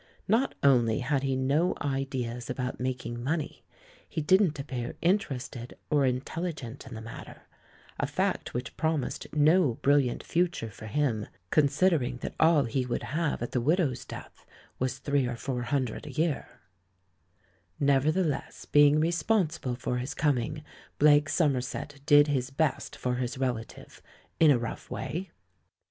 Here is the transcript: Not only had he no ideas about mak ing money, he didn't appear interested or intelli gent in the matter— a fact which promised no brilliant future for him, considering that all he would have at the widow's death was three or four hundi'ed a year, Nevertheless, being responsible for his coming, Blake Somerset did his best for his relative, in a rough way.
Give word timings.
Not 0.27 0.55
only 0.63 1.01
had 1.01 1.21
he 1.21 1.35
no 1.35 1.75
ideas 1.79 2.49
about 2.49 2.79
mak 2.79 3.05
ing 3.05 3.23
money, 3.23 3.63
he 4.09 4.19
didn't 4.19 4.57
appear 4.57 4.95
interested 4.99 5.77
or 5.91 6.05
intelli 6.11 6.55
gent 6.55 6.87
in 6.87 6.95
the 6.95 7.01
matter— 7.01 7.43
a 7.99 8.07
fact 8.07 8.51
which 8.55 8.75
promised 8.77 9.27
no 9.31 9.75
brilliant 9.83 10.23
future 10.23 10.71
for 10.71 10.87
him, 10.87 11.27
considering 11.51 12.17
that 12.23 12.33
all 12.39 12.63
he 12.63 12.83
would 12.83 13.03
have 13.13 13.43
at 13.43 13.51
the 13.51 13.61
widow's 13.61 14.03
death 14.03 14.43
was 14.79 14.97
three 14.97 15.27
or 15.27 15.35
four 15.35 15.65
hundi'ed 15.65 16.07
a 16.07 16.11
year, 16.11 16.49
Nevertheless, 17.79 18.65
being 18.65 18.99
responsible 18.99 19.75
for 19.75 19.99
his 19.99 20.15
coming, 20.15 20.63
Blake 20.97 21.29
Somerset 21.29 21.99
did 22.07 22.25
his 22.25 22.49
best 22.49 22.95
for 22.95 23.17
his 23.17 23.37
relative, 23.37 24.01
in 24.39 24.49
a 24.49 24.57
rough 24.57 24.89
way. 24.89 25.29